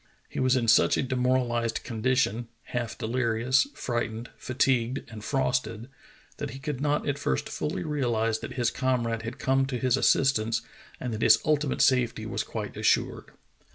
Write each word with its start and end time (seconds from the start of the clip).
He 0.27 0.39
was 0.39 0.55
in 0.55 0.67
such 0.67 0.97
a 0.97 1.03
demoraHzed 1.03 1.83
condition— 1.83 2.47
half 2.77 2.97
deUrious, 2.97 3.67
frightened, 3.77 4.31
fatigued, 4.35 5.01
and 5.11 5.23
frosted— 5.23 5.89
that 6.37 6.49
he 6.49 6.57
could 6.57 6.81
not 6.81 7.07
at 7.07 7.19
first 7.19 7.47
fully 7.47 7.83
realize 7.83 8.39
that 8.39 8.53
his 8.53 8.71
comrade 8.71 9.21
had 9.21 9.37
come 9.37 9.67
to 9.67 9.77
his 9.77 9.97
assistance 9.97 10.63
and 10.99 11.13
that 11.13 11.21
his 11.21 11.37
ultimate 11.45 11.83
safety 11.83 12.25
was 12.25 12.41
quite 12.43 12.75
assured. 12.75 13.25